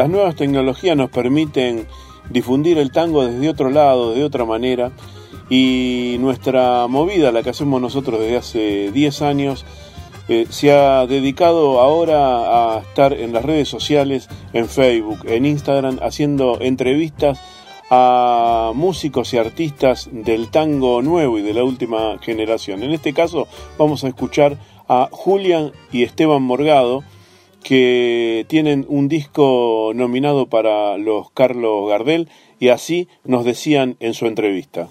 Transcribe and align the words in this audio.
las 0.00 0.08
nuevas 0.08 0.34
tecnologías 0.34 0.96
nos 0.96 1.10
permiten 1.10 1.86
difundir 2.30 2.78
el 2.78 2.90
tango 2.90 3.26
desde 3.26 3.50
otro 3.50 3.68
lado, 3.68 4.14
de 4.14 4.24
otra 4.24 4.46
manera, 4.46 4.92
y 5.50 6.16
nuestra 6.20 6.86
movida, 6.86 7.32
la 7.32 7.42
que 7.42 7.50
hacemos 7.50 7.82
nosotros 7.82 8.18
desde 8.18 8.38
hace 8.38 8.92
10 8.92 9.20
años, 9.20 9.66
eh, 10.26 10.46
se 10.48 10.72
ha 10.72 11.06
dedicado 11.06 11.82
ahora 11.82 12.76
a 12.76 12.78
estar 12.78 13.12
en 13.12 13.34
las 13.34 13.44
redes 13.44 13.68
sociales, 13.68 14.30
en 14.54 14.70
Facebook, 14.70 15.18
en 15.26 15.44
Instagram, 15.44 15.98
haciendo 16.00 16.62
entrevistas 16.62 17.38
a 17.90 18.72
músicos 18.74 19.34
y 19.34 19.36
artistas 19.36 20.08
del 20.10 20.50
tango 20.50 21.02
nuevo 21.02 21.38
y 21.38 21.42
de 21.42 21.52
la 21.52 21.62
última 21.62 22.16
generación. 22.22 22.82
En 22.82 22.92
este 22.92 23.12
caso 23.12 23.48
vamos 23.76 24.02
a 24.04 24.08
escuchar 24.08 24.56
a 24.88 25.10
Julian 25.12 25.72
y 25.92 26.04
Esteban 26.04 26.42
Morgado, 26.42 27.04
que 27.70 28.46
tienen 28.48 28.84
un 28.88 29.06
disco 29.06 29.92
nominado 29.94 30.46
para 30.48 30.98
los 30.98 31.30
Carlos 31.30 31.88
Gardel 31.88 32.28
y 32.58 32.70
así 32.70 33.06
nos 33.22 33.44
decían 33.44 33.96
en 34.00 34.12
su 34.12 34.26
entrevista. 34.26 34.88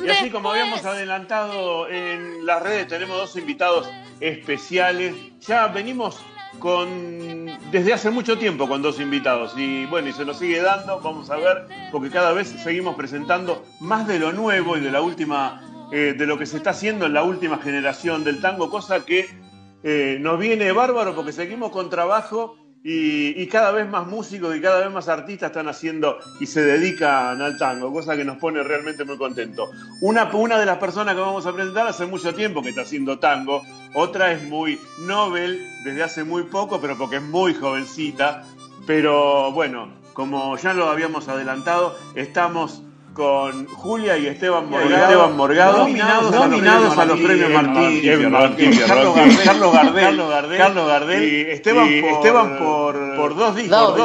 Y 0.00 0.08
así 0.08 0.30
como 0.30 0.52
habíamos 0.52 0.84
adelantado 0.84 1.88
en 1.88 2.46
las 2.46 2.62
redes, 2.62 2.86
tenemos 2.86 3.16
dos 3.16 3.36
invitados 3.36 3.90
especiales. 4.20 5.16
Ya 5.40 5.66
venimos 5.66 6.20
con 6.60 7.46
desde 7.72 7.94
hace 7.94 8.10
mucho 8.10 8.38
tiempo 8.38 8.68
con 8.68 8.80
dos 8.80 9.00
invitados 9.00 9.54
y 9.56 9.86
bueno, 9.86 10.08
y 10.08 10.12
se 10.12 10.24
nos 10.24 10.38
sigue 10.38 10.62
dando, 10.62 11.00
vamos 11.00 11.30
a 11.30 11.36
ver, 11.36 11.66
porque 11.90 12.10
cada 12.10 12.32
vez 12.32 12.46
seguimos 12.62 12.94
presentando 12.94 13.64
más 13.80 14.06
de 14.06 14.20
lo 14.20 14.32
nuevo 14.32 14.76
y 14.76 14.80
de 14.80 14.92
la 14.92 15.00
última, 15.00 15.68
eh, 15.90 16.14
de 16.16 16.26
lo 16.28 16.38
que 16.38 16.46
se 16.46 16.58
está 16.58 16.70
haciendo 16.70 17.06
en 17.06 17.14
la 17.14 17.24
última 17.24 17.58
generación 17.58 18.22
del 18.22 18.40
tango, 18.40 18.70
cosa 18.70 19.04
que 19.04 19.41
eh, 19.82 20.18
nos 20.20 20.38
viene 20.38 20.72
bárbaro 20.72 21.14
porque 21.14 21.32
seguimos 21.32 21.70
con 21.70 21.90
trabajo 21.90 22.56
y, 22.84 23.46
cada 23.46 23.70
vez 23.70 23.88
más 23.88 24.06
músicos 24.06 24.56
y 24.56 24.60
cada 24.60 24.80
vez 24.80 24.90
más 24.90 25.08
artistas 25.08 25.50
están 25.50 25.68
haciendo 25.68 26.18
y 26.40 26.46
se 26.46 26.62
dedican 26.62 27.40
al 27.40 27.56
tango, 27.56 27.92
cosa 27.92 28.16
que 28.16 28.24
nos 28.24 28.38
pone 28.38 28.62
realmente 28.62 29.04
muy 29.04 29.16
contentos. 29.16 29.70
Una, 30.00 30.24
una 30.34 30.58
de 30.58 30.66
las 30.66 30.78
personas 30.78 31.14
que 31.14 31.20
vamos 31.20 31.46
a 31.46 31.52
presentar 31.52 31.86
hace 31.86 32.06
mucho 32.06 32.34
tiempo 32.34 32.62
que 32.62 32.70
está 32.70 32.82
haciendo 32.82 33.18
tango, 33.18 33.62
otra 33.94 34.32
es 34.32 34.42
muy 34.42 34.80
Nobel 35.00 35.64
desde 35.84 36.02
hace 36.02 36.24
muy 36.24 36.44
poco, 36.44 36.80
pero 36.80 36.98
porque 36.98 37.16
es 37.16 37.22
muy 37.22 37.54
jovencita. 37.54 38.44
Pero 38.84 39.52
bueno, 39.52 39.88
como 40.12 40.56
ya 40.56 40.74
lo 40.74 40.88
habíamos 40.88 41.28
adelantado, 41.28 41.96
estamos 42.16 42.82
con 43.14 43.66
Julia 43.66 44.16
y 44.16 44.26
Esteban 44.26 44.68
Morgado, 44.68 45.28
nominados, 45.28 46.98
a 46.98 47.04
los 47.04 47.20
premios 47.20 47.50
Martín, 47.50 48.78
Carlos, 48.86 49.72
Gardel, 49.72 50.58
Carlos, 50.58 50.86
Gardel, 50.86 51.24
y 51.24 51.50
Esteban, 51.50 52.58
por, 52.58 53.16
por, 53.16 53.36
dos 53.36 53.56
discos. 53.56 54.00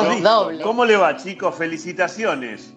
¿Cómo 0.63 0.85
le 0.85 0.97
va, 0.97 1.15
chicos? 1.17 1.55
Felicitaciones. 1.55 2.73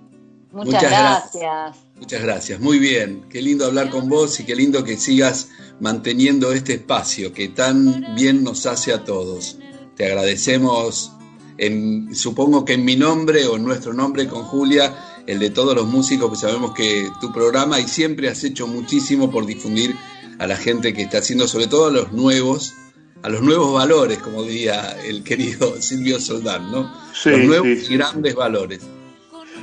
Muchas, 0.53 0.83
gracias. 0.83 1.77
Muchas 1.97 2.23
gracias, 2.23 2.61
muy 2.61 2.79
bien. 2.79 3.27
Qué 3.29 3.41
lindo 3.41 3.67
hablar 3.67 3.89
con 3.89 4.09
vos 4.09 4.41
y 4.41 4.45
qué 4.45 4.57
lindo 4.57 4.83
que 4.83 4.97
sigas 4.97 5.51
manteniendo 5.79 6.53
este 6.53 6.75
espacio 6.75 7.33
que 7.33 7.49
tan 7.49 8.15
bien 8.17 8.43
nos 8.43 8.67
hace 8.67 8.93
a 8.93 9.05
todos. 9.05 9.59
Te 9.95 10.07
agradecemos, 10.07 11.13
en, 11.57 12.15
supongo 12.15 12.65
que 12.65 12.75
en 12.75 12.85
mi 12.85 12.97
nombre 12.97 13.47
o 13.47 13.57
en 13.57 13.65
nuestro 13.65 13.93
nombre 13.93 14.27
con 14.27 14.43
Julia, 14.43 15.10
el 15.27 15.39
de 15.39 15.51
todos 15.51 15.75
los 15.75 15.87
músicos, 15.87 16.31
que 16.31 16.37
sabemos 16.37 16.73
que 16.73 17.09
tu 17.21 17.33
programa 17.33 17.79
y 17.81 17.85
siempre 17.89 18.29
has 18.29 18.43
hecho 18.45 18.67
muchísimo 18.67 19.31
por 19.31 19.47
difundir 19.47 19.95
a 20.39 20.47
la 20.47 20.57
gente 20.57 20.95
que 20.95 21.03
está 21.03 21.19
haciendo, 21.19 21.47
sobre 21.47 21.67
todo 21.67 21.87
a 21.87 21.91
los 21.91 22.13
nuevos, 22.13 22.75
a 23.23 23.29
los 23.29 23.43
nuevos 23.43 23.73
valores, 23.75 24.19
como 24.19 24.43
diría 24.43 24.97
el 25.05 25.23
querido 25.25 25.81
Silvio 25.81 26.21
Soldán, 26.21 26.71
¿no? 26.71 26.93
los 27.25 27.41
nuevos 27.41 27.89
grandes 27.89 28.35
valores. 28.35 28.81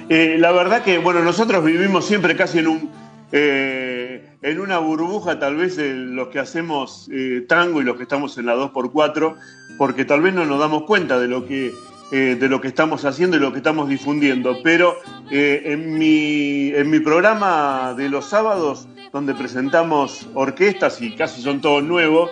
Eh, 0.10 0.38
la 0.40 0.52
verdad 0.52 0.84
que, 0.84 1.00
bueno, 1.00 1.22
nosotros 1.22 1.66
vivimos 1.66 2.06
siempre 2.06 2.36
casi 2.36 2.60
en 2.60 2.68
un 2.68 2.92
eh, 3.32 4.38
en 4.42 4.60
una 4.60 4.78
burbuja, 4.78 5.40
tal 5.40 5.58
vez 5.58 5.78
los 5.78 6.30
que 6.30 6.40
hacemos 6.40 7.10
eh, 7.12 7.46
tango 7.48 7.82
y 7.82 7.84
los 7.84 7.98
que 7.98 8.04
estamos 8.04 8.38
en 8.38 8.46
la 8.46 8.56
2x4, 8.56 9.36
porque 9.78 10.06
tal 10.06 10.22
vez 10.22 10.34
no 10.34 10.46
nos 10.46 10.60
damos 10.60 10.84
cuenta 10.84 11.20
de 11.20 11.28
lo 11.28 11.46
que 11.46 11.74
eh, 12.12 12.38
de 12.40 12.48
lo 12.48 12.62
que 12.62 12.70
estamos 12.70 13.04
haciendo 13.06 13.38
y 13.38 13.40
lo 13.40 13.52
que 13.52 13.58
estamos 13.58 13.90
difundiendo. 13.90 14.58
Pero 14.64 14.96
eh, 15.30 15.64
en, 15.66 15.98
mi, 15.98 16.70
en 16.70 16.90
mi 16.90 17.00
programa 17.00 17.94
de 17.98 18.10
los 18.10 18.26
sábados, 18.26 18.88
donde 19.12 19.34
presentamos 19.34 20.28
orquestas 20.34 21.02
y 21.02 21.16
casi 21.16 21.42
son 21.42 21.60
todos 21.62 21.84
nuevos, 21.84 22.32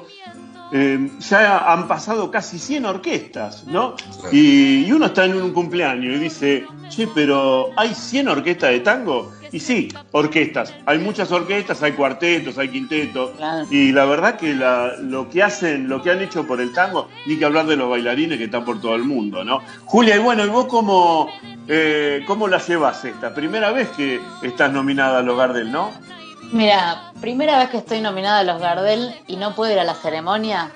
eh, 0.72 1.10
ya 1.20 1.72
han 1.72 1.88
pasado 1.88 2.32
casi 2.32 2.60
100 2.60 2.86
orquestas, 2.86 3.66
¿no? 3.66 3.96
Y, 4.32 4.86
y, 4.86 4.92
uno 4.92 5.08
está 5.08 5.26
en 5.26 5.36
un 5.36 5.54
cumpleaños 5.54 6.18
y 6.18 6.20
dice, 6.20 6.66
che, 6.90 7.08
pero 7.08 7.70
¿hay 7.78 7.94
100 7.94 8.28
orquestas 8.28 8.72
de 8.72 8.80
tango? 8.80 9.32
Y 9.52 9.60
sí, 9.62 9.88
orquestas. 10.12 10.74
Hay 10.86 11.00
muchas 11.00 11.32
orquestas, 11.32 11.82
hay 11.82 11.94
cuartetos, 11.94 12.58
hay 12.58 12.68
quintetos. 12.68 13.32
Y 13.70 13.94
la 13.94 14.04
verdad 14.04 14.38
que 14.38 14.54
lo 14.54 15.30
que 15.30 15.44
hacen, 15.44 15.88
lo 15.88 16.02
que 16.02 16.12
han 16.12 16.22
hecho 16.22 16.46
por 16.46 16.60
el 16.60 16.74
tango, 16.74 17.08
ni 17.26 17.38
que 17.38 17.46
hablar 17.46 17.66
de 17.66 17.78
los 17.78 17.90
bailarines 17.90 18.38
que 18.38 18.46
están 18.46 18.66
por 18.66 18.82
todo 18.82 18.96
el 18.96 19.06
mundo, 19.06 19.46
¿no? 19.46 19.62
Julia, 19.86 20.18
y 20.18 20.20
bueno, 20.20 20.44
¿y 20.44 20.50
vos 20.50 20.66
cómo, 20.66 21.30
eh, 21.70 22.24
cómo 22.28 22.50
la 22.50 22.58
llevas 22.58 23.06
esta? 23.06 23.34
Primera 23.34 23.72
vez 23.72 23.88
que 23.90 24.20
estás 24.42 24.74
nominada 24.74 25.20
a 25.20 25.22
los 25.22 25.38
Gardel, 25.38 25.72
¿no? 25.72 25.92
Mira, 26.52 27.12
primera 27.22 27.60
vez 27.60 27.70
que 27.70 27.78
estoy 27.78 28.02
nominada 28.02 28.40
a 28.40 28.44
los 28.44 28.62
Gardel 28.62 29.14
y 29.28 29.36
no 29.36 29.56
puedo 29.56 29.74
ir 29.74 29.80
a 29.80 29.84
la 29.84 29.96
ceremonia, 29.96 30.72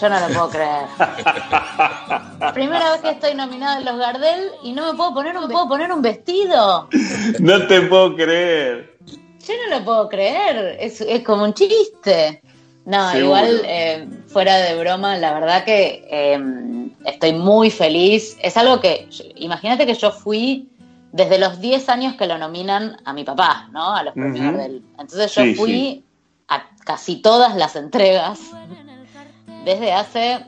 yo 0.00 0.08
no 0.08 0.20
lo 0.20 0.26
puedo 0.28 0.50
creer. 0.50 0.86
Primera 2.54 2.92
vez 2.92 3.00
que 3.00 3.10
estoy 3.10 3.34
nominada 3.34 3.78
en 3.78 3.84
los 3.84 3.96
Gardel 3.96 4.50
y 4.62 4.72
no 4.72 4.90
me 4.90 4.96
puedo 4.96 5.14
poner 5.14 5.36
un, 5.36 5.48
puedo 5.48 5.68
poner 5.68 5.92
un 5.92 6.02
vestido. 6.02 6.88
No 7.40 7.66
te 7.66 7.80
puedo 7.82 8.14
creer. 8.14 8.96
Yo 9.46 9.54
no 9.64 9.78
lo 9.78 9.84
puedo 9.84 10.08
creer. 10.08 10.76
Es, 10.80 11.02
como 11.24 11.44
un 11.44 11.54
chiste. 11.54 12.42
No, 12.84 13.18
igual, 13.18 13.60
eh, 13.64 14.08
fuera 14.28 14.56
de 14.56 14.78
broma, 14.78 15.18
la 15.18 15.34
verdad 15.34 15.64
que 15.64 16.06
em, 16.10 16.90
estoy 17.04 17.32
muy 17.32 17.70
feliz. 17.70 18.36
Es 18.40 18.56
algo 18.56 18.80
que, 18.80 19.08
imagínate 19.36 19.84
que 19.84 19.94
yo 19.94 20.10
fui 20.10 20.68
desde 21.18 21.38
los 21.38 21.60
10 21.60 21.88
años 21.88 22.14
que 22.14 22.28
lo 22.28 22.38
nominan 22.38 22.96
a 23.04 23.12
mi 23.12 23.24
papá, 23.24 23.68
¿no? 23.72 23.92
A 23.92 24.04
los 24.04 24.14
premios 24.14 24.44
Gardel. 24.44 24.84
Entonces 25.00 25.34
yo 25.34 25.42
fui 25.56 26.04
a 26.46 26.70
casi 26.84 27.16
todas 27.16 27.56
las 27.56 27.74
entregas 27.74 28.38
desde 29.64 29.92
hace, 29.92 30.46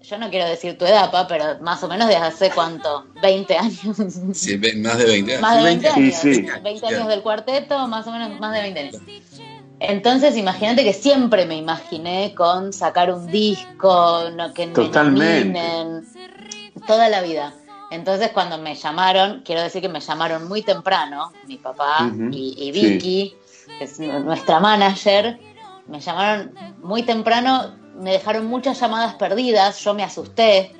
yo 0.00 0.18
no 0.18 0.30
quiero 0.30 0.48
decir 0.48 0.78
tu 0.78 0.84
edad, 0.84 1.10
pa, 1.10 1.26
pero 1.26 1.58
más 1.60 1.82
o 1.82 1.88
menos 1.88 2.06
desde 2.06 2.22
hace 2.22 2.50
cuánto, 2.50 3.08
20 3.20 3.56
años. 3.56 3.96
Sí, 4.32 4.60
más 4.76 4.98
de 4.98 5.06
20 5.06 5.32
años. 5.32 5.42
Más 5.42 5.56
de 5.56 5.62
20 5.64 5.88
años. 5.88 6.22
20 6.62 6.86
años 6.86 7.08
del 7.08 7.22
cuarteto, 7.22 7.88
más 7.88 8.06
o 8.06 8.12
menos 8.12 8.38
más 8.38 8.54
de 8.54 8.60
20 8.60 8.80
años. 8.80 8.96
Entonces, 9.80 10.36
imagínate 10.36 10.84
que 10.84 10.92
siempre 10.92 11.46
me 11.46 11.56
imaginé 11.56 12.32
con 12.36 12.72
sacar 12.72 13.12
un 13.12 13.26
disco, 13.26 14.30
no, 14.36 14.54
que 14.54 14.68
me 14.68 14.88
nominen, 14.88 16.06
toda 16.86 17.08
la 17.08 17.22
vida. 17.22 17.52
Entonces, 17.92 18.30
cuando 18.32 18.58
me 18.58 18.74
llamaron, 18.74 19.42
quiero 19.44 19.62
decir 19.62 19.82
que 19.82 19.88
me 19.88 20.00
llamaron 20.00 20.48
muy 20.48 20.62
temprano, 20.62 21.32
mi 21.46 21.58
papá 21.58 22.10
y, 22.30 22.70
Vicky, 22.72 23.36
que 23.78 23.84
es 23.84 23.98
nuestra 24.00 24.60
manager, 24.60 25.38
me 25.86 26.00
llamaron 26.00 26.52
muy 26.82 27.02
temprano 27.02 27.82
me 27.94 28.12
dejaron 28.12 28.46
muchas 28.46 28.80
llamadas 28.80 29.14
perdidas, 29.14 29.78
yo 29.84 29.94
me 29.94 30.02
asusté. 30.02 30.72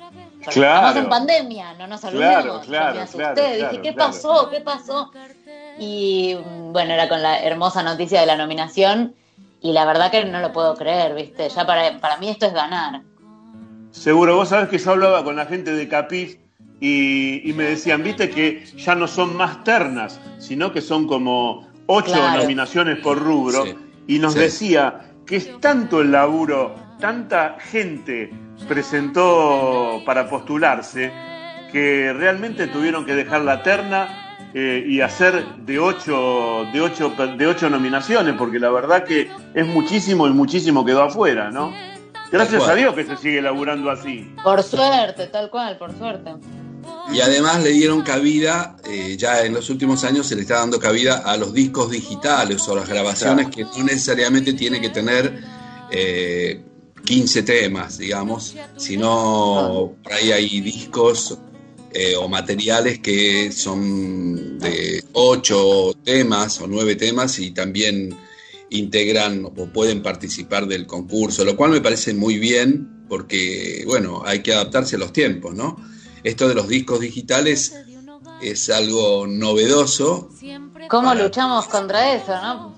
Claro. 0.47 0.87
Estamos 0.87 0.95
en 0.97 1.09
pandemia, 1.09 1.73
no 1.75 1.87
nos 1.87 2.03
olvidemos. 2.03 2.65
yo 2.65 2.71
me 2.71 2.77
asusté, 2.77 3.55
dije, 3.55 3.81
¿qué 3.81 3.93
pasó? 3.93 4.49
¿Qué 4.49 4.59
pasó? 4.59 5.11
Y 5.79 6.37
bueno, 6.71 6.93
era 6.93 7.07
con 7.07 7.21
la 7.21 7.41
hermosa 7.41 7.81
noticia 7.81 8.19
de 8.19 8.25
la 8.25 8.35
nominación 8.35 9.15
y 9.61 9.71
la 9.71 9.85
verdad 9.85 10.11
que 10.11 10.25
no 10.25 10.41
lo 10.41 10.51
puedo 10.51 10.75
creer, 10.75 11.15
¿viste? 11.15 11.47
Ya 11.47 11.65
para, 11.65 11.97
para 11.99 12.17
mí 12.17 12.29
esto 12.29 12.45
es 12.45 12.53
ganar. 12.53 13.01
Seguro, 13.91 14.35
vos 14.35 14.49
sabés 14.49 14.67
que 14.69 14.77
yo 14.77 14.91
hablaba 14.91 15.23
con 15.23 15.35
la 15.37 15.45
gente 15.45 15.71
de 15.71 15.87
Capiz 15.87 16.42
y, 16.85 17.53
me 17.53 17.63
decían, 17.63 18.03
viste, 18.03 18.29
que 18.29 18.65
ya 18.75 18.93
no 18.93 19.07
son 19.07 19.37
más 19.37 19.63
ternas, 19.63 20.19
sino 20.37 20.73
que 20.73 20.81
son 20.81 21.07
como 21.07 21.65
ocho 21.85 22.13
nominaciones 22.35 22.99
por 22.99 23.19
rubro. 23.19 23.63
Y 24.05 24.19
nos 24.19 24.35
decía 24.35 24.99
que 25.25 25.37
es 25.37 25.61
tanto 25.61 26.01
el 26.01 26.11
laburo 26.11 26.75
tanta 26.99 27.55
gente 27.57 28.33
presentó 28.67 30.01
para 30.05 30.29
postularse 30.29 31.09
que 31.71 32.11
realmente 32.11 32.67
tuvieron 32.67 33.05
que 33.05 33.15
dejar 33.15 33.41
la 33.41 33.63
terna 33.63 34.51
eh, 34.53 34.83
y 34.85 34.99
hacer 34.99 35.55
de 35.59 35.79
ocho, 35.79 36.65
de, 36.73 36.81
ocho, 36.81 37.13
de 37.37 37.47
ocho 37.47 37.69
nominaciones, 37.69 38.35
porque 38.37 38.59
la 38.59 38.69
verdad 38.69 39.05
que 39.05 39.31
es 39.53 39.67
muchísimo 39.67 40.27
y 40.27 40.31
muchísimo 40.31 40.83
quedó 40.83 41.03
afuera, 41.03 41.49
¿no? 41.49 41.73
Gracias 42.29 42.67
a 42.67 42.75
Dios 42.75 42.93
que 42.93 43.05
se 43.05 43.15
sigue 43.15 43.41
laburando 43.41 43.89
así. 43.89 44.33
Por 44.43 44.61
suerte, 44.63 45.27
tal 45.27 45.49
cual, 45.49 45.77
por 45.77 45.93
suerte. 45.97 46.33
Y 47.13 47.21
además 47.21 47.63
le 47.63 47.71
dieron 47.71 48.01
cabida, 48.01 48.77
eh, 48.85 49.15
ya 49.17 49.45
en 49.45 49.53
los 49.53 49.69
últimos 49.69 50.03
años 50.03 50.27
se 50.27 50.35
le 50.35 50.41
está 50.41 50.55
dando 50.55 50.79
cabida 50.79 51.17
a 51.17 51.37
los 51.37 51.53
discos 51.53 51.91
digitales 51.91 52.67
o 52.67 52.75
las 52.75 52.87
grabaciones 52.87 53.47
que 53.49 53.63
no 53.63 53.83
necesariamente 53.83 54.53
tiene 54.53 54.81
que 54.81 54.89
tener 54.89 55.43
eh, 55.91 56.61
15 57.05 57.43
temas, 57.43 57.97
digamos, 57.97 58.55
sino 58.77 59.95
por 60.01 60.13
ahí 60.13 60.31
hay 60.31 60.61
discos 60.61 61.37
eh, 61.91 62.15
o 62.15 62.27
materiales 62.27 62.99
que 62.99 63.51
son 63.51 64.57
de 64.57 65.03
8 65.13 65.93
temas 66.03 66.59
o 66.61 66.67
9 66.67 66.95
temas 66.95 67.37
y 67.39 67.51
también 67.51 68.15
integran 68.69 69.45
o 69.45 69.51
pueden 69.51 70.01
participar 70.01 70.65
del 70.65 70.87
concurso, 70.87 71.45
lo 71.45 71.55
cual 71.55 71.71
me 71.71 71.81
parece 71.81 72.13
muy 72.13 72.39
bien 72.39 73.05
porque, 73.07 73.83
bueno, 73.85 74.23
hay 74.25 74.41
que 74.41 74.53
adaptarse 74.53 74.95
a 74.95 74.99
los 74.99 75.13
tiempos, 75.13 75.53
¿no? 75.53 75.77
Esto 76.23 76.47
de 76.47 76.55
los 76.55 76.67
discos 76.67 76.99
digitales 76.99 77.75
es 78.41 78.69
algo 78.69 79.27
novedoso. 79.27 80.29
¿Cómo 80.89 81.13
luchamos 81.15 81.67
contra 81.67 82.13
eso, 82.13 82.35
no? 82.41 82.75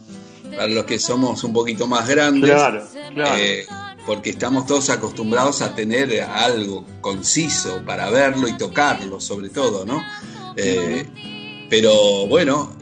Para 0.52 0.68
los 0.68 0.86
que 0.86 1.00
somos 1.00 1.44
un 1.44 1.54
poquito 1.54 1.88
más 1.88 2.08
grandes. 2.08 2.52
Claro, 2.52 2.88
claro. 3.14 3.38
Eh, 3.38 3.66
porque 4.06 4.30
estamos 4.30 4.68
todos 4.68 4.90
acostumbrados 4.90 5.62
a 5.62 5.74
tener 5.74 6.22
algo 6.22 6.86
conciso 7.02 7.82
para 7.86 8.10
verlo 8.10 8.48
y 8.48 8.54
tocarlo, 8.58 9.20
sobre 9.20 9.50
todo, 9.50 9.86
¿no? 9.86 10.04
Eh, 10.56 11.06
pero 11.70 12.28
bueno, 12.28 12.76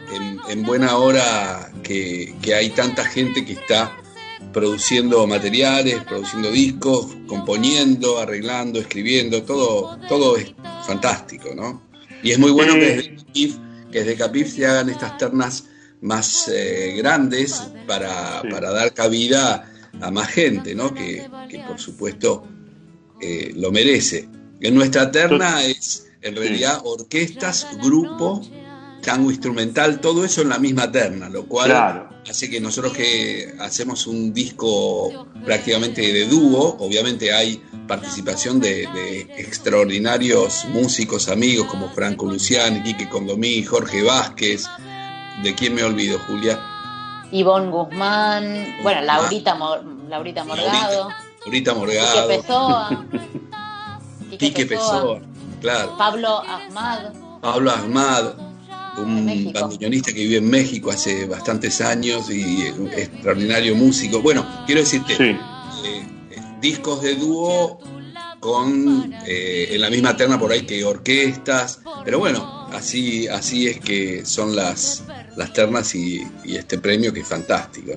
en, 0.49 0.63
buena 0.63 0.97
hora 0.97 1.71
que, 1.81 2.35
hay 2.55 2.69
tanta 2.71 3.05
gente 3.05 3.45
que 3.45 3.53
está 3.53 3.97
produciendo 4.51 5.25
materiales, 5.27 6.03
produciendo 6.03 6.51
discos, 6.51 7.15
componiendo, 7.27 8.19
arreglando, 8.19 8.79
escribiendo, 8.79 9.43
todo, 9.43 9.97
todo 10.07 10.37
es 10.37 10.53
fantástico, 10.85 11.53
¿no? 11.55 11.81
Y 12.21 12.31
es 12.31 12.39
muy 12.39 12.51
bueno 12.51 12.73
que 12.73 12.95
desde 12.95 13.15
Capif, 13.15 13.55
que 13.91 13.99
desde 13.99 14.15
Capif 14.15 14.55
se 14.55 14.65
hagan 14.65 14.89
estas 14.89 15.17
ternas 15.17 15.65
más 16.01 16.49
eh, 16.49 16.93
grandes 16.97 17.63
para, 17.87 18.41
para 18.49 18.71
dar 18.71 18.93
cabida 18.93 19.69
a 20.01 20.11
más 20.11 20.29
gente, 20.29 20.75
¿no? 20.75 20.93
Que, 20.93 21.25
por 21.67 21.79
supuesto 21.79 22.47
eh, 23.21 23.53
lo 23.55 23.71
merece. 23.71 24.27
En 24.59 24.75
nuestra 24.75 25.11
terna 25.11 25.63
es 25.63 26.07
en 26.21 26.35
realidad 26.35 26.81
orquestas, 26.83 27.67
grupo, 27.81 28.41
tango 29.03 29.29
instrumental, 29.29 29.99
todo 29.99 30.25
eso 30.25 30.41
en 30.41 30.49
la 30.49 30.57
misma 30.57 30.91
terna, 30.91 31.29
lo 31.29 31.45
cual 31.45 32.07
hace 32.27 32.49
que 32.49 32.59
nosotros 32.59 32.93
que 32.93 33.53
hacemos 33.59 34.07
un 34.07 34.33
disco 34.33 35.27
prácticamente 35.45 36.01
de 36.01 36.25
dúo, 36.25 36.77
obviamente 36.79 37.33
hay 37.33 37.61
participación 37.87 38.59
de, 38.59 38.83
extraordinarios 39.37 40.65
músicos, 40.69 41.27
amigos 41.27 41.67
como 41.67 41.89
Franco 41.89 42.25
Luciani, 42.25 42.81
Quique 42.81 43.09
Condomí, 43.09 43.63
Jorge 43.63 44.01
Vázquez, 44.01 44.65
¿de 45.43 45.53
quién 45.53 45.75
me 45.75 45.83
olvido, 45.83 46.17
Julia? 46.19 46.59
Ivonne 47.31 47.69
Guzmán, 47.69 48.75
bueno, 48.83 49.01
Laurita, 49.01 49.57
Laurita 50.07 50.43
Morgado. 50.43 51.09
Laurita 51.41 51.73
Morgado. 51.73 52.27
Quique 52.29 52.37
Pessoa. 52.37 53.05
Quique 54.39 54.65
Pessoa, 54.65 55.19
claro. 55.59 55.97
Pablo 55.97 56.41
Ahmad. 56.47 57.13
Pablo 57.41 57.71
Ahmad, 57.71 58.52
un 58.97 59.51
bandoneonista 59.53 60.13
que 60.13 60.19
vive 60.19 60.37
en 60.37 60.49
México 60.49 60.91
hace 60.91 61.25
bastantes 61.25 61.81
años 61.81 62.29
y 62.29 62.69
un 62.77 62.87
extraordinario 62.87 63.75
músico. 63.75 64.21
Bueno, 64.21 64.45
quiero 64.65 64.81
decirte, 64.81 65.13
eh, 65.19 65.37
discos 66.61 67.01
de 67.01 67.15
dúo 67.15 67.79
con 68.39 69.13
eh, 69.25 69.69
en 69.71 69.81
la 69.81 69.89
misma 69.89 70.17
terna 70.17 70.37
por 70.37 70.51
ahí 70.51 70.63
que 70.63 70.83
orquestas, 70.83 71.81
pero 72.03 72.19
bueno, 72.19 72.67
así, 72.73 73.27
así 73.27 73.67
es 73.67 73.79
que 73.79 74.25
son 74.25 74.55
las, 74.55 75.03
las 75.37 75.53
ternas 75.53 75.95
y, 75.95 76.21
este 76.45 76.77
premio 76.77 77.13
que 77.13 77.21
es 77.21 77.27
fantástico. 77.27 77.93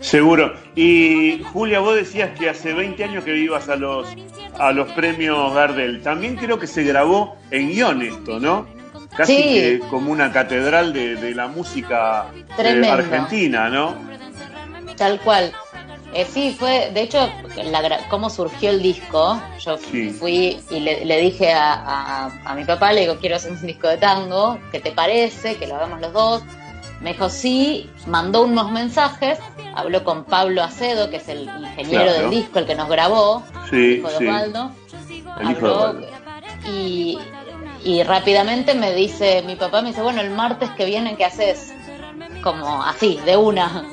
Seguro. 0.00 0.54
Y 0.76 1.42
Julia, 1.52 1.80
vos 1.80 1.96
decías 1.96 2.38
que 2.38 2.48
hace 2.48 2.72
20 2.72 3.02
años 3.02 3.24
que 3.24 3.32
vivas 3.32 3.68
a 3.68 3.76
los, 3.76 4.06
a 4.58 4.70
los 4.70 4.88
premios 4.92 5.52
Gardel. 5.54 6.02
También 6.02 6.36
creo 6.36 6.58
que 6.58 6.66
se 6.66 6.84
grabó 6.84 7.36
en 7.50 7.70
guion 7.70 8.02
esto, 8.02 8.38
¿no? 8.38 8.75
Casi 9.16 9.36
que 9.36 9.80
como 9.90 10.12
una 10.12 10.32
catedral 10.32 10.92
de, 10.92 11.34
la 11.34 11.48
música 11.48 12.26
eh, 12.58 12.88
argentina, 12.88 13.68
¿no? 13.68 13.94
Tal 14.96 15.20
cual. 15.20 15.52
Eh, 16.14 16.26
sí, 16.28 16.56
fue, 16.58 16.90
de 16.94 17.02
hecho, 17.02 17.28
cómo 18.08 18.30
surgió 18.30 18.70
el 18.70 18.80
disco, 18.80 19.40
yo 19.58 19.76
fui 19.76 20.58
y 20.70 20.80
le, 20.80 21.20
dije 21.20 21.52
a, 21.52 22.30
a, 22.44 22.54
mi 22.54 22.64
papá, 22.64 22.92
le 22.92 23.02
digo, 23.02 23.16
quiero 23.16 23.36
hacer 23.36 23.52
un 23.52 23.60
disco 23.60 23.88
de 23.88 23.98
tango, 23.98 24.58
¿qué 24.72 24.80
te 24.80 24.92
parece? 24.92 25.56
Que 25.56 25.66
lo 25.66 25.76
hagamos 25.76 26.00
los 26.00 26.12
dos. 26.12 26.42
Me 27.00 27.12
dijo 27.12 27.28
sí, 27.28 27.90
mandó 28.06 28.42
unos 28.42 28.72
mensajes, 28.72 29.38
habló 29.74 30.02
con 30.04 30.24
Pablo 30.24 30.62
Acedo, 30.62 31.10
que 31.10 31.16
es 31.16 31.28
el 31.28 31.42
ingeniero 31.42 32.12
del 32.12 32.30
disco, 32.30 32.60
el 32.60 32.66
que 32.66 32.74
nos 32.74 32.88
grabó, 32.88 33.42
el 33.70 33.98
hijo 33.98 34.08
de 34.08 34.16
Osvaldo. 34.16 34.70
y, 36.66 37.18
y 37.86 38.02
rápidamente 38.02 38.74
me 38.74 38.92
dice, 38.92 39.42
mi 39.46 39.54
papá 39.54 39.80
me 39.80 39.90
dice, 39.90 40.02
bueno, 40.02 40.20
el 40.20 40.30
martes 40.30 40.68
que 40.70 40.84
viene, 40.84 41.16
¿qué 41.16 41.24
haces? 41.24 41.72
Como 42.42 42.82
así, 42.82 43.20
de 43.24 43.36
una. 43.36 43.84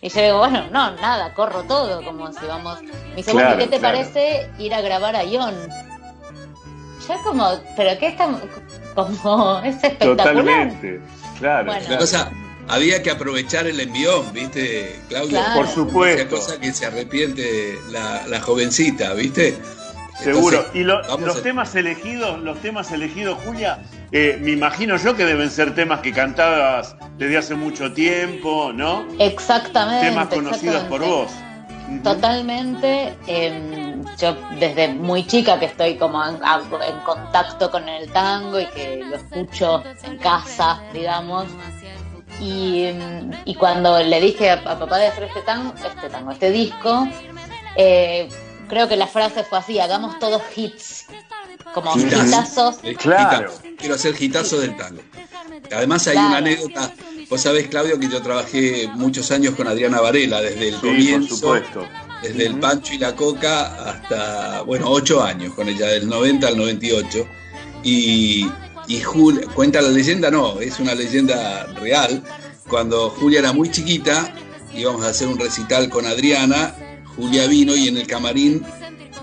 Y 0.00 0.10
yo 0.10 0.22
digo, 0.22 0.38
bueno, 0.38 0.68
no, 0.70 0.92
nada, 0.92 1.34
corro 1.34 1.64
todo, 1.64 2.04
como 2.04 2.32
si 2.32 2.46
vamos. 2.46 2.80
Me 2.82 3.16
dice, 3.16 3.32
bueno, 3.32 3.56
¿qué 3.58 3.66
te 3.66 3.80
parece 3.80 4.48
ir 4.58 4.72
a 4.72 4.80
grabar 4.80 5.16
a 5.16 5.24
Ion? 5.24 5.56
Ya 7.08 7.16
como, 7.24 7.48
pero 7.76 7.98
qué 7.98 8.08
está, 8.08 8.28
como, 8.94 9.60
es 9.64 9.74
espectacular. 9.74 10.18
Totalmente, 10.18 11.00
claro. 11.40 11.72
La 11.88 11.98
cosa, 11.98 12.30
había 12.68 13.02
que 13.02 13.10
aprovechar 13.10 13.66
el 13.66 13.80
envión, 13.80 14.32
¿viste, 14.32 15.00
Claudia? 15.08 15.52
Por 15.56 15.66
supuesto. 15.66 16.22
Esa 16.22 16.30
cosa 16.30 16.60
que 16.60 16.72
se 16.72 16.86
arrepiente 16.86 17.76
la, 17.90 18.24
la 18.28 18.40
jovencita, 18.40 19.14
¿viste? 19.14 19.58
Seguro. 20.22 20.64
y 20.72 20.84
los 20.84 21.42
temas 21.42 21.74
elegidos, 21.74 22.40
los 22.40 22.58
temas 22.60 22.92
elegidos, 22.92 23.38
Julia, 23.44 23.78
eh, 24.12 24.38
me 24.40 24.50
imagino 24.50 24.96
yo 24.96 25.16
que 25.16 25.24
deben 25.24 25.50
ser 25.50 25.74
temas 25.74 26.00
que 26.00 26.12
cantabas 26.12 26.96
desde 27.16 27.38
hace 27.38 27.54
mucho 27.54 27.92
tiempo, 27.92 28.72
¿no? 28.72 29.06
Exactamente. 29.18 30.08
Temas 30.08 30.28
conocidos 30.28 30.82
por 30.84 31.00
vos. 31.00 31.30
Totalmente. 32.02 33.14
Em, 33.26 34.04
yo 34.18 34.36
desde 34.58 34.88
muy 34.88 35.26
chica 35.26 35.58
que 35.58 35.66
estoy 35.66 35.96
como 35.96 36.24
en, 36.24 36.38
contacto 37.04 37.70
con 37.70 37.88
el 37.88 38.10
tango 38.12 38.60
y 38.60 38.66
que 38.66 39.02
lo 39.04 39.16
escucho 39.16 39.82
en 40.02 40.18
casa, 40.18 40.82
digamos. 40.92 41.46
Y, 42.40 42.84
em, 42.84 43.30
y 43.44 43.54
cuando 43.54 43.98
le 43.98 44.20
dije 44.20 44.50
a, 44.50 44.62
papá 44.62 44.98
de 44.98 45.06
hacer 45.06 45.24
este 45.24 45.40
tango, 45.42 45.72
este 45.74 46.08
tango, 46.08 46.30
este 46.32 46.50
disco, 46.50 47.08
eh, 47.76 48.28
creo 48.72 48.88
que 48.88 48.96
la 48.96 49.06
frase 49.06 49.44
fue 49.44 49.58
así, 49.58 49.78
hagamos 49.78 50.18
todos 50.18 50.40
hits, 50.56 51.04
como 51.74 51.94
hitazos. 51.94 52.76
Claro. 52.96 53.52
Quiero 53.76 53.96
hacer 53.96 54.14
hitazos 54.18 54.62
del 54.62 54.74
tango. 54.78 55.02
Además 55.70 56.08
hay 56.08 56.16
una 56.16 56.38
anécdota, 56.38 56.90
vos 57.28 57.42
sabés 57.42 57.68
Claudio 57.68 57.98
que 58.00 58.08
yo 58.08 58.22
trabajé 58.22 58.88
muchos 58.94 59.30
años 59.30 59.54
con 59.56 59.68
Adriana 59.68 60.00
Varela 60.00 60.40
desde 60.40 60.70
el 60.70 60.76
comienzo. 60.76 61.54
Desde 62.22 62.46
el 62.46 62.58
Pancho 62.60 62.94
y 62.94 62.98
la 62.98 63.14
Coca 63.14 63.90
hasta, 63.90 64.62
bueno, 64.62 64.88
ocho 64.88 65.22
años 65.22 65.52
con 65.52 65.68
ella, 65.68 65.88
del 65.88 66.08
90 66.08 66.48
al 66.48 66.56
98. 66.56 67.26
Y, 67.82 68.48
y 68.86 69.00
Julia, 69.02 69.48
cuenta 69.54 69.82
la 69.82 69.90
leyenda, 69.90 70.30
no, 70.30 70.60
es 70.60 70.80
una 70.80 70.94
leyenda 70.94 71.66
real. 71.74 72.22
Cuando 72.70 73.10
Julia 73.10 73.40
era 73.40 73.52
muy 73.52 73.70
chiquita, 73.70 74.32
íbamos 74.74 75.04
a 75.04 75.08
hacer 75.08 75.28
un 75.28 75.38
recital 75.38 75.90
con 75.90 76.06
Adriana 76.06 76.74
Julia 77.16 77.46
vino 77.46 77.76
y 77.76 77.88
en 77.88 77.98
el 77.98 78.06
camarín 78.06 78.64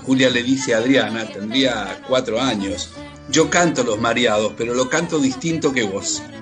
Julia 0.10 0.30
le 0.30 0.42
dice 0.42 0.74
a 0.74 0.78
Adriana, 0.80 1.26
tendría 1.26 2.02
cuatro 2.08 2.42
años, 2.42 2.92
yo 3.30 3.50
canto 3.50 3.84
los 3.84 4.00
mareados, 4.00 4.54
pero 4.58 4.74
lo 4.74 4.90
canto 4.90 5.20
distinto 5.20 5.72
que 5.72 5.84
vos. 5.84 6.24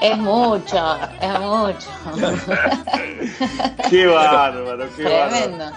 Es 0.00 0.18
mucho, 0.18 0.98
es 1.20 1.40
mucho. 1.40 1.88
qué 3.90 4.06
bárbaro, 4.06 4.88
qué 4.96 5.04
Tremendo. 5.04 5.72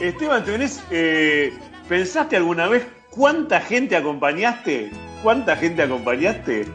Esteban, 0.00 0.44
¿tenés, 0.44 0.80
eh, 0.90 1.52
¿pensaste 1.88 2.36
alguna 2.36 2.68
vez 2.68 2.86
cuánta 3.10 3.60
gente 3.60 3.96
acompañaste? 3.96 4.90
¿Cuánta 5.22 5.56
gente 5.56 5.82
acompañaste? 5.82 6.66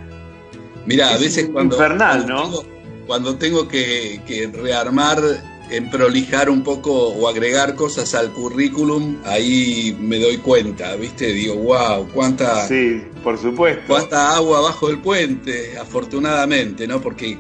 Mira, 0.86 1.10
a 1.10 1.18
veces 1.18 1.50
cuando... 1.51 1.75
Infernal, 1.75 2.27
¿no? 2.27 2.75
Cuando 3.06 3.36
tengo 3.36 3.68
que, 3.68 4.50
rearmar, 4.54 5.22
en 5.70 5.90
prolijar 5.90 6.50
un 6.50 6.64
poco 6.64 6.92
o 7.10 7.28
agregar 7.28 7.76
cosas 7.76 8.14
al 8.14 8.32
currículum, 8.32 9.18
ahí 9.26 9.96
me 10.00 10.20
doy 10.20 10.38
cuenta, 10.38 10.96
¿viste? 10.96 11.28
Digo, 11.28 11.56
wow, 11.56 12.08
cuánta. 12.14 12.68
Sí, 12.68 13.02
por 13.24 13.38
supuesto. 13.40 13.84
Cuánta 13.88 14.36
agua 14.36 14.62
bajo 14.62 14.90
el 14.90 15.00
puente, 15.00 15.78
afortunadamente, 15.78 16.88
¿no? 16.88 17.02
Porque 17.02 17.38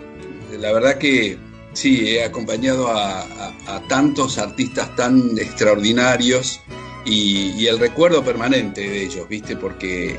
la 0.57 0.71
verdad 0.71 0.97
que 0.97 1.37
sí, 1.75 2.07
he 2.07 2.23
acompañado 2.23 2.87
a, 2.89 3.25
tantos 3.87 4.37
artistas 4.37 4.95
tan 4.95 5.37
extraordinarios 5.37 6.61
y, 7.05 7.67
el 7.67 7.77
recuerdo 7.79 8.23
permanente 8.23 8.81
de 8.81 9.03
ellos, 9.03 9.27
¿viste? 9.29 9.55
Porque 9.55 10.17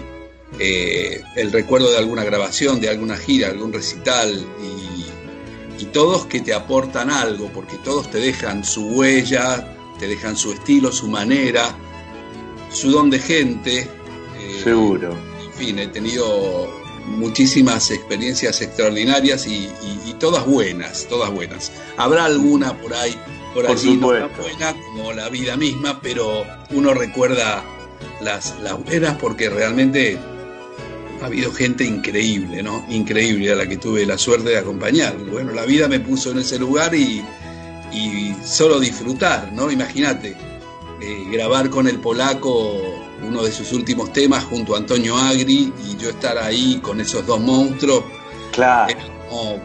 eh, 0.58 1.22
el 1.34 1.52
recuerdo 1.52 1.90
de 1.90 1.98
alguna 1.98 2.24
grabación, 2.24 2.80
de 2.80 2.88
alguna 2.88 3.16
gira, 3.16 3.48
algún 3.48 3.72
recital 3.72 4.44
y 4.62 4.75
y 5.86 5.92
todos 5.92 6.26
que 6.26 6.40
te 6.40 6.54
aportan 6.54 7.10
algo, 7.10 7.48
porque 7.52 7.76
todos 7.78 8.10
te 8.10 8.18
dejan 8.18 8.64
su 8.64 8.86
huella, 8.88 9.76
te 9.98 10.06
dejan 10.06 10.36
su 10.36 10.52
estilo, 10.52 10.90
su 10.90 11.08
manera, 11.08 11.74
su 12.70 12.90
don 12.90 13.10
de 13.10 13.18
gente. 13.18 13.88
Eh, 14.38 14.60
Seguro. 14.62 15.16
En 15.44 15.52
fin, 15.52 15.78
he 15.78 15.86
tenido 15.88 16.68
muchísimas 17.06 17.90
experiencias 17.90 18.60
extraordinarias 18.62 19.46
y, 19.46 19.70
todas 20.18 20.46
buenas, 20.46 21.06
todas 21.08 21.30
buenas. 21.30 21.70
Habrá 21.98 22.24
alguna 22.24 22.72
por 22.78 22.94
ahí, 22.94 23.14
por, 23.52 23.66
allí 23.66 23.98
no 23.98 24.12
tan 24.12 24.30
buena 24.40 24.74
como 24.86 25.12
la 25.12 25.28
vida 25.28 25.58
misma, 25.58 26.00
pero 26.00 26.42
uno 26.70 26.94
recuerda 26.94 27.62
las, 28.22 28.58
las 28.62 28.82
buenas 28.82 29.18
porque 29.18 29.50
realmente 29.50 30.18
ha 31.26 31.28
habido 31.28 31.50
gente 31.50 31.82
increíble, 31.82 32.62
¿no? 32.62 32.86
Increíble 32.88 33.50
a 33.50 33.56
la 33.56 33.68
que 33.68 33.78
tuve 33.78 34.06
la 34.06 34.16
suerte 34.16 34.50
de 34.50 34.58
acompañar. 34.58 35.16
Bueno, 35.16 35.50
la 35.50 35.64
vida 35.64 35.88
me 35.88 35.98
puso 35.98 36.30
en 36.30 36.38
ese 36.38 36.56
lugar 36.56 36.94
y, 36.94 37.24
solo 38.44 38.78
disfrutar, 38.78 39.50
¿no? 39.52 39.68
Imagínate, 39.68 40.36
eh, 41.00 41.24
grabar 41.32 41.68
con 41.68 41.88
el 41.88 41.98
polaco 41.98 42.80
uno 43.26 43.42
de 43.42 43.50
sus 43.50 43.72
últimos 43.72 44.12
temas 44.12 44.44
junto 44.44 44.76
a 44.76 44.78
Antonio 44.78 45.16
Agri 45.16 45.72
y 45.84 45.96
yo 45.96 46.10
estar 46.10 46.38
ahí 46.38 46.78
con 46.80 47.00
esos 47.00 47.26
dos 47.26 47.40
monstruos. 47.40 48.04
Claro. 48.52 48.94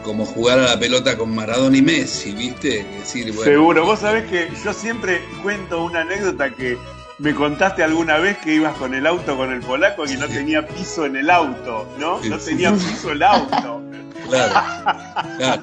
como, 0.02 0.26
jugar 0.26 0.58
a 0.58 0.62
la 0.62 0.80
pelota 0.80 1.16
con 1.16 1.32
Maradona 1.32 1.76
y 1.76 1.82
Messi, 1.82 2.32
¿viste? 2.32 2.84
Decir, 2.98 3.32
Seguro, 3.34 3.86
vos 3.86 4.00
sabés 4.00 4.28
que 4.28 4.50
yo 4.64 4.72
siempre 4.72 5.22
cuento 5.44 5.84
una 5.84 6.00
anécdota 6.00 6.50
que 6.50 6.76
me 7.22 7.34
contaste 7.34 7.84
alguna 7.84 8.18
vez 8.18 8.36
que 8.38 8.54
ibas 8.54 8.76
con 8.76 8.94
el 8.94 9.06
auto 9.06 9.36
con 9.36 9.52
el 9.52 9.60
polaco 9.60 10.04
y 10.06 10.16
no 10.16 10.26
tenía 10.26 10.66
piso 10.66 11.06
en 11.06 11.14
el 11.16 11.30
auto, 11.30 11.86
¿no? 11.98 12.20
no 12.20 12.38
tenía 12.38 12.72
piso 12.72 13.12
el 13.12 13.22
auto. 13.22 13.80
Claro, 14.28 14.54
claro. 15.38 15.62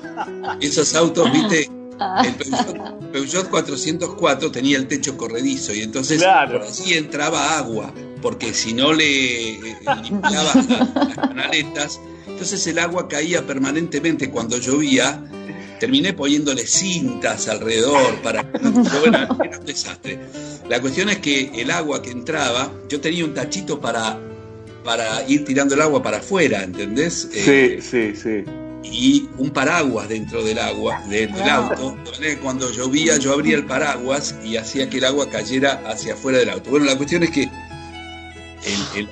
Esos 0.61 0.95
autos, 0.95 1.29
viste, 1.33 1.69
el 2.23 2.35
Peugeot, 3.11 3.49
404 3.49 4.51
tenía 4.51 4.77
el 4.77 4.87
techo 4.87 5.17
corredizo 5.17 5.73
y 5.73 5.81
entonces 5.81 6.23
por 6.23 6.61
así 6.61 6.93
entraba 6.93 7.57
agua, 7.57 7.91
porque 8.21 8.53
si 8.53 8.73
no 8.73 8.93
le 8.93 9.55
eh, 9.55 9.77
limpiaba 10.03 10.53
las 10.55 11.17
canaletas, 11.17 11.99
entonces 12.25 12.65
el 12.67 12.79
agua 12.79 13.09
caía 13.09 13.45
permanentemente 13.45 14.29
cuando 14.29 14.57
llovía 14.59 15.21
terminé 15.79 16.13
poniéndole 16.13 16.67
cintas 16.67 17.47
alrededor 17.47 18.21
para 18.21 18.43
que 18.51 18.59
no 18.59 18.83
era, 19.05 19.27
un 19.31 19.65
desastre. 19.65 20.19
La 20.67 20.79
cuestión 20.81 21.09
es 21.09 21.17
que 21.17 21.51
el 21.55 21.71
agua 21.71 22.01
que 22.01 22.11
entraba, 22.11 22.71
yo 22.87 22.99
tenía 23.01 23.25
un 23.25 23.33
tachito 23.33 23.79
para, 23.79 24.19
para 24.83 25.27
ir 25.27 25.45
tirando 25.45 25.73
el 25.73 25.81
agua 25.81 26.03
para 26.03 26.17
afuera, 26.17 26.63
¿entendés? 26.63 27.29
Sí, 27.31 27.39
eh, 27.49 27.79
sí, 27.81 28.15
sí. 28.15 28.43
Y 28.83 29.29
un 29.37 29.49
paraguas 29.49 30.07
dentro 30.07 30.43
del 30.43 30.59
agua, 30.59 31.01
del 31.09 31.33
auto. 31.49 31.97
cuando 32.41 32.71
llovía 32.71 33.17
yo 33.17 33.33
abría 33.33 33.57
el 33.57 33.65
paraguas 33.65 34.35
y 34.43 34.55
hacía 34.55 34.89
que 34.89 34.99
el 34.99 35.05
agua 35.05 35.29
cayera 35.29 35.83
hacia 35.85 36.13
afuera 36.13 36.37
del 36.37 36.49
auto. 36.49 36.69
Bueno, 36.69 36.85
la 36.85 36.95
cuestión 36.95 37.23
es 37.23 37.31
que 37.31 37.49
el, 38.95 39.09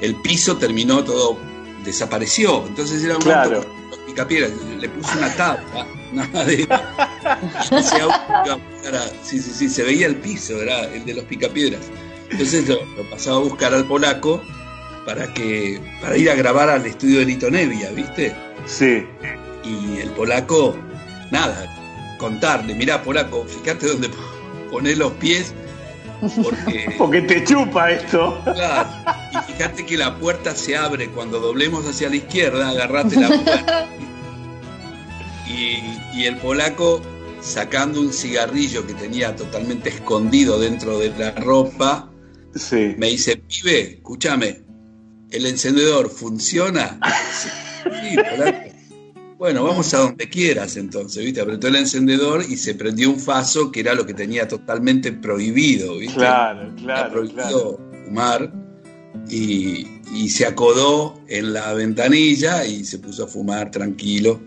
el, 0.00 0.16
piso 0.22 0.56
terminó 0.56 1.04
todo, 1.04 1.38
desapareció. 1.84 2.66
Entonces 2.66 3.04
era 3.04 3.16
un 3.16 3.22
claro 3.22 3.75
le 4.24 4.88
puse 4.88 5.18
una 5.18 5.34
tapa, 5.36 5.86
nada 6.12 6.44
de. 6.44 6.66
sí, 9.22 9.40
sí, 9.40 9.50
sí, 9.52 9.68
se 9.68 9.82
veía 9.82 10.06
el 10.06 10.16
piso, 10.16 10.60
era 10.60 10.84
el 10.86 11.04
de 11.04 11.14
los 11.14 11.24
picapiedras. 11.24 11.82
Entonces 12.30 12.68
lo, 12.68 12.78
pasaba 13.10 13.36
a 13.36 13.40
buscar 13.40 13.74
al 13.74 13.84
polaco 13.84 14.42
para 15.04 15.32
que 15.34 15.80
para 16.00 16.16
ir 16.16 16.30
a 16.30 16.34
grabar 16.34 16.70
al 16.70 16.86
estudio 16.86 17.20
de 17.20 17.26
Lito 17.26 17.50
Nevia, 17.50 17.90
¿viste? 17.90 18.34
Sí. 18.66 19.06
Y 19.64 19.98
el 19.98 20.10
polaco, 20.10 20.76
nada, 21.30 22.16
contarle, 22.18 22.74
mirá, 22.74 23.02
polaco, 23.02 23.44
fíjate 23.44 23.86
dónde 23.86 24.10
poner 24.70 24.98
los 24.98 25.12
pies. 25.12 25.52
Porque, 26.42 26.94
porque 26.98 27.20
te 27.22 27.44
chupa 27.44 27.90
esto. 27.90 28.40
Claro. 28.44 28.88
Y 29.32 29.52
fíjate 29.52 29.84
que 29.84 29.98
la 29.98 30.16
puerta 30.16 30.54
se 30.54 30.76
abre 30.76 31.10
cuando 31.10 31.38
doblemos 31.38 31.86
hacia 31.86 32.08
la 32.08 32.16
izquierda, 32.16 32.70
agarrate 32.70 33.20
la 33.20 33.28
puerta 33.44 33.88
y, 35.48 36.24
el 36.24 36.36
polaco 36.38 37.02
sacando 37.40 38.00
un 38.00 38.12
cigarrillo 38.12 38.86
que 38.86 38.94
tenía 38.94 39.36
totalmente 39.36 39.90
escondido 39.90 40.58
dentro 40.58 40.98
de 40.98 41.10
la 41.16 41.30
ropa, 41.32 42.10
me 42.96 43.10
dice, 43.10 43.36
pibe, 43.36 43.94
escúchame, 43.94 44.62
¿el 45.30 45.46
encendedor 45.46 46.10
funciona? 46.10 46.98
sí, 47.32 48.16
polaco. 48.30 48.76
Bueno, 49.38 49.64
vamos 49.64 49.92
a 49.92 49.98
donde 49.98 50.30
quieras 50.30 50.78
entonces, 50.78 51.22
¿viste? 51.22 51.42
Apretó 51.42 51.68
el 51.68 51.76
encendedor 51.76 52.42
y 52.48 52.56
se 52.56 52.74
prendió 52.74 53.10
un 53.10 53.20
faso 53.20 53.70
que 53.70 53.80
era 53.80 53.94
lo 53.94 54.06
que 54.06 54.14
tenía 54.14 54.48
totalmente 54.48 55.12
prohibido, 55.12 55.98
¿viste? 55.98 56.16
Claro, 56.16 56.74
claro. 56.76 57.12
prohibido 57.12 57.78
fumar 58.06 58.50
y, 59.28 59.86
y 60.14 60.30
se 60.30 60.46
acodó 60.46 61.20
en 61.28 61.52
la 61.52 61.74
ventanilla 61.74 62.64
y 62.64 62.86
se 62.86 62.98
puso 62.98 63.24
a 63.24 63.26
fumar 63.26 63.70
tranquilo 63.70 64.40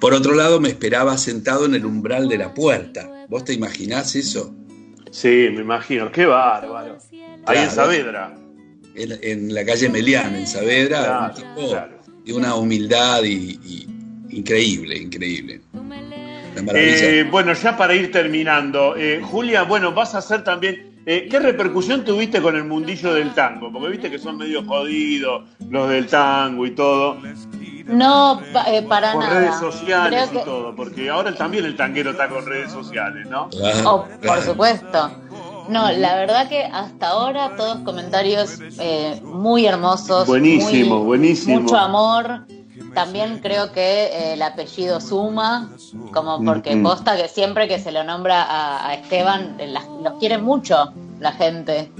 por 0.00 0.14
otro 0.14 0.34
lado, 0.34 0.60
me 0.60 0.68
esperaba 0.68 1.16
sentado 1.18 1.66
en 1.66 1.74
el 1.74 1.84
umbral 1.84 2.28
de 2.28 2.38
la 2.38 2.54
puerta. 2.54 3.26
¿Vos 3.28 3.44
te 3.44 3.52
imaginás 3.52 4.14
eso? 4.16 4.54
Sí, 5.10 5.48
me 5.52 5.60
imagino. 5.60 6.10
Qué 6.10 6.26
bárbaro. 6.26 6.98
Ahí 7.46 7.58
en 7.58 7.70
Saavedra. 7.70 8.34
En, 8.94 9.54
la 9.54 9.64
calle 9.64 9.88
Melián, 9.88 10.34
en 10.34 10.46
Saavedra, 10.46 11.28
un 11.28 11.34
tipo 11.34 11.76
de 12.24 12.32
una 12.32 12.54
humildad 12.54 13.22
y, 13.24 13.86
increíble, 14.30 14.98
increíble. 14.98 15.60
Eh, 16.74 17.26
bueno, 17.30 17.54
ya 17.54 17.76
para 17.76 17.94
ir 17.94 18.12
terminando, 18.12 18.94
eh, 18.96 19.20
Julia, 19.22 19.62
bueno, 19.62 19.92
vas 19.92 20.14
a 20.14 20.18
hacer 20.18 20.44
también. 20.44 20.92
Eh, 21.04 21.26
¿Qué 21.28 21.40
repercusión 21.40 22.04
tuviste 22.04 22.40
con 22.40 22.54
el 22.54 22.64
mundillo 22.64 23.12
del 23.14 23.34
tango? 23.34 23.72
Porque 23.72 23.88
viste 23.88 24.10
que 24.10 24.18
son 24.18 24.36
medio 24.36 24.62
jodidos 24.62 25.44
los 25.68 25.88
del 25.88 26.06
tango 26.06 26.66
y 26.66 26.72
todo. 26.72 27.18
No, 27.86 28.40
eh, 28.66 28.82
para 28.82 29.14
nada. 29.14 29.28
Con 29.28 29.38
redes 29.38 29.56
sociales 29.56 30.30
y 30.32 30.44
todo, 30.44 30.74
porque 30.74 31.10
ahora 31.10 31.34
también 31.34 31.64
el 31.64 31.76
tanguero 31.76 32.10
está 32.10 32.28
con 32.28 32.46
redes 32.46 32.72
sociales, 32.72 33.26
¿no? 33.28 33.48
Oh, 33.84 34.04
por 34.24 34.42
supuesto. 34.42 35.10
No, 35.68 35.90
la 35.92 36.16
verdad 36.16 36.48
que 36.48 36.64
hasta 36.64 37.08
ahora 37.08 37.56
todos 37.56 37.78
comentarios 37.78 38.58
eh, 38.78 39.20
muy 39.22 39.66
hermosos. 39.66 40.26
Buenísimo, 40.26 41.04
buenísimo. 41.04 41.60
Mucho 41.60 41.76
amor. 41.76 42.46
También 42.94 43.38
creo 43.38 43.72
que 43.72 44.04
eh, 44.04 44.32
el 44.34 44.42
apellido 44.42 45.00
suma, 45.00 45.70
como 46.12 46.44
porque 46.44 46.76
posta 46.76 47.16
que 47.16 47.28
siempre 47.28 47.68
que 47.68 47.78
se 47.78 47.90
lo 47.90 48.04
nombra 48.04 48.44
a, 48.86 48.94
Esteban, 48.94 49.56
los 50.02 50.14
quiere 50.18 50.36
mucho 50.38 50.92
la 51.18 51.32
gente 51.32 51.90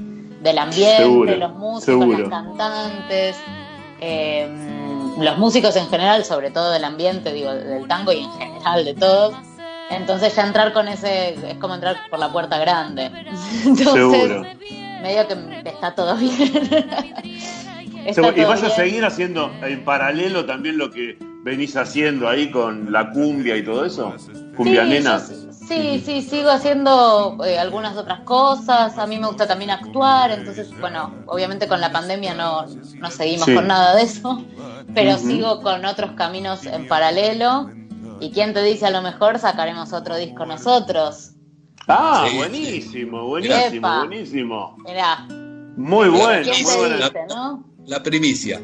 del 0.42 0.58
ambiente, 0.58 1.36
los 1.36 1.54
músicos, 1.54 2.06
los 2.06 2.28
cantantes. 2.28 3.36
Eh, 4.00 4.81
los 5.18 5.38
músicos 5.38 5.76
en 5.76 5.88
general, 5.88 6.24
sobre 6.24 6.50
todo 6.50 6.72
del 6.72 6.84
ambiente, 6.84 7.32
digo, 7.32 7.52
del 7.52 7.86
tango 7.86 8.12
y 8.12 8.20
en 8.20 8.32
general 8.32 8.84
de 8.84 8.94
todos. 8.94 9.34
Entonces 9.90 10.34
ya 10.34 10.46
entrar 10.46 10.72
con 10.72 10.88
ese 10.88 11.34
es 11.34 11.58
como 11.58 11.74
entrar 11.74 11.96
por 12.10 12.18
la 12.18 12.32
puerta 12.32 12.58
grande. 12.58 13.10
Entonces, 13.64 14.46
medio 15.02 15.28
que 15.28 15.68
está 15.68 15.94
todo 15.94 16.16
bien. 16.16 16.32
y 18.36 18.44
vas 18.44 18.62
a 18.62 18.70
seguir 18.70 19.04
haciendo 19.04 19.52
en 19.62 19.84
paralelo 19.84 20.46
también 20.46 20.78
lo 20.78 20.90
que 20.90 21.18
venís 21.42 21.76
haciendo 21.76 22.28
ahí 22.28 22.50
con 22.50 22.92
la 22.92 23.10
cumbia 23.10 23.56
y 23.56 23.64
todo 23.64 23.84
eso. 23.84 24.14
Cumbia 24.56 24.84
nena. 24.84 25.20
Sí, 25.72 26.02
sí, 26.04 26.22
sigo 26.22 26.50
haciendo 26.50 27.38
eh, 27.44 27.58
algunas 27.58 27.96
otras 27.96 28.20
cosas. 28.20 28.98
A 28.98 29.06
mí 29.06 29.18
me 29.18 29.26
gusta 29.26 29.46
también 29.46 29.70
actuar, 29.70 30.30
entonces, 30.30 30.68
bueno, 30.78 31.14
obviamente 31.26 31.66
con 31.66 31.80
la 31.80 31.90
pandemia 31.90 32.34
no, 32.34 32.66
no 32.66 33.10
seguimos 33.10 33.46
con 33.46 33.66
nada 33.66 33.96
de 33.96 34.02
eso, 34.02 34.44
pero 34.94 35.16
sigo 35.16 35.62
con 35.62 35.84
otros 35.84 36.12
caminos 36.12 36.66
en 36.66 36.86
paralelo. 36.88 37.70
Y 38.20 38.30
quién 38.30 38.52
te 38.52 38.62
dice, 38.62 38.86
a 38.86 38.90
lo 38.90 39.02
mejor 39.02 39.38
sacaremos 39.38 39.92
otro 39.92 40.16
disco 40.16 40.44
nosotros. 40.44 41.32
Ah, 41.88 42.28
buenísimo, 42.36 43.26
buenísimo, 43.26 43.98
buenísimo. 43.98 44.76
Mirá. 44.84 45.26
Muy 45.76 46.08
bueno, 46.10 46.52
La 47.86 48.02
primicia. 48.02 48.60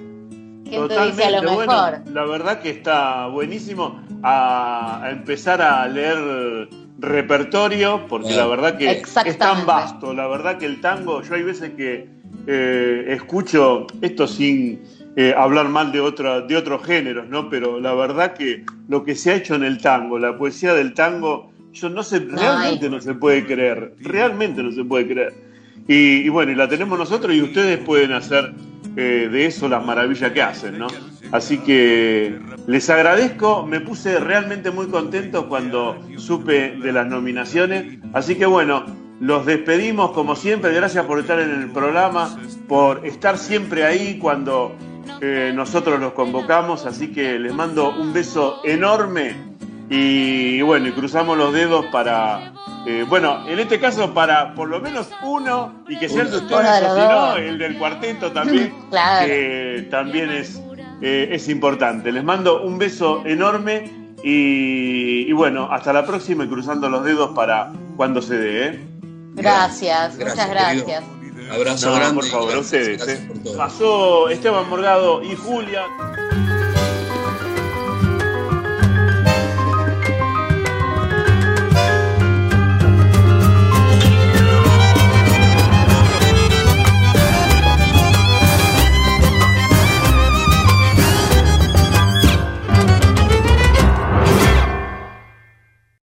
Totalmente, 0.71 1.25
a 1.25 1.31
lo 1.31 1.43
mejor? 1.43 2.03
la 2.13 2.25
verdad 2.27 2.61
que 2.61 2.69
está 2.69 3.27
buenísimo 3.29 4.03
a 4.23 5.09
empezar 5.11 5.63
a 5.63 5.89
leer 5.89 6.69
repertorio, 6.99 8.07
porque 8.09 8.35
la 8.35 8.47
verdad 8.47 8.77
que 8.77 8.91
es 8.91 9.39
tan 9.39 9.65
vasto, 9.67 10.13
la 10.13 10.27
verdad 10.27 10.59
que 10.59 10.67
el 10.67 10.81
tango, 10.81 11.23
yo 11.23 11.35
hay 11.35 11.43
veces 11.43 11.71
que 11.77 12.09
eh, 12.47 13.05
escucho 13.09 13.87
esto 14.03 14.27
sin 14.27 14.83
eh, 15.17 15.35
hablar 15.37 15.69
mal 15.69 15.93
de, 15.93 16.01
otra, 16.01 16.41
de 16.41 16.57
otros 16.57 16.85
géneros, 16.85 17.29
¿no? 17.29 17.49
Pero 17.49 17.79
la 17.81 17.95
verdad 17.95 18.35
que 18.35 18.65
lo 18.89 19.05
que 19.05 19.15
se 19.15 19.31
ha 19.31 19.37
hecho 19.37 19.55
en 19.55 19.65
el 19.65 19.79
tango, 19.79 20.19
la 20.19 20.37
poesía 20.37 20.75
del 20.75 20.95
tango, 20.95 21.53
yo 21.73 21.89
no 21.89 22.03
sé, 22.03 22.21
realmente 22.21 22.91
no 22.91 23.01
se 23.01 23.15
puede 23.15 23.45
creer, 23.47 23.95
realmente 24.01 24.63
no 24.63 24.73
se 24.73 24.85
puede 24.85 25.07
creer. 25.07 25.35
Y, 25.87 26.29
bueno, 26.29 26.53
y 26.53 26.55
la 26.55 26.69
tenemos 26.69 26.99
nosotros 26.99 27.35
y 27.35 27.41
ustedes 27.41 27.79
pueden 27.79 28.13
hacer 28.13 28.53
eh, 29.01 29.29
de 29.31 29.47
eso 29.47 29.69
las 29.69 29.87
maravillas 29.87 30.33
que 30.33 30.43
hacen, 30.43 30.77
¿no? 30.77 30.89
Así 31.31 31.59
que 31.59 32.37
les 32.67 32.91
agradezco, 32.91 33.65
me 33.65 33.79
puse 33.79 34.19
realmente 34.19 34.73
muy 34.73 34.89
contento 34.89 35.49
cuando 35.49 36.03
supe 36.17 36.73
de 36.73 36.93
las 36.93 37.07
nominaciones, 37.07 37.99
así 38.13 38.35
que 38.35 38.45
bueno, 38.45 38.85
los 39.21 39.47
despedimos 39.47 40.11
como 40.11 40.35
siempre, 40.35 40.73
gracias 40.73 41.05
por 41.05 41.21
estar 41.21 41.39
en 41.39 41.63
el 41.63 41.71
programa, 41.71 42.37
por 42.67 43.07
estar 43.07 43.39
siempre 43.39 43.85
ahí 43.85 44.19
cuando 44.19 44.75
eh, 45.21 45.53
nosotros 45.55 46.01
los 46.01 46.13
convocamos, 46.15 46.85
así 46.85 47.13
que 47.13 47.39
les 47.39 47.55
mando 47.55 47.91
un 47.97 48.13
beso 48.13 48.63
enorme 48.65 49.48
y 49.89 50.61
bueno, 50.63 50.89
y 50.89 50.93
cruzamos 50.93 51.37
los 51.37 51.53
dedos 51.53 51.87
para 51.87 52.53
eh, 52.87 53.05
bueno, 53.07 53.47
en 53.47 53.59
este 53.59 53.79
caso 53.79 54.15
para 54.15 54.55
por 54.55 54.69
lo 54.69 54.81
menos 54.81 55.11
uno 55.23 55.83
y 55.89 55.99
que 55.99 56.09
sea 56.09 56.23
el 56.23 56.31
de 56.31 56.37
ustedes, 56.39 56.83
o 56.85 56.95
si 56.95 57.01
no, 57.01 57.37
el 57.37 57.59
del 57.59 57.77
cuarteto 57.77 58.33
también, 58.33 58.73
que 59.27 59.87
también 59.91 60.31
es, 60.31 60.59
eh, 61.03 61.29
es 61.31 61.51
importante. 61.51 62.11
Les 62.11 62.25
mando 62.25 62.63
un 62.63 62.79
beso 62.79 63.23
enorme 63.27 64.15
y, 64.23 65.31
bueno, 65.33 65.69
hasta 65.71 65.93
la 65.93 66.07
próxima 66.07 66.45
y 66.45 66.49
cruzando 66.49 66.89
los 66.89 67.05
dedos 67.05 67.33
para 67.35 67.73
cuando 67.97 68.23
se 68.23 68.39
dé. 68.39 68.67
¿eh? 68.67 68.81
Gracias, 69.35 70.17
muchas 70.17 70.49
gracias. 70.49 71.05
Abrazo 71.53 71.95
grande. 71.95 72.15
Por 72.15 72.31
favor, 72.31 72.55
a 72.55 72.59
ustedes. 72.59 73.23
Pasó 73.57 74.31
Esteban 74.31 74.69
Morgado 74.69 75.23
y 75.23 75.35
Julia. 75.37 75.83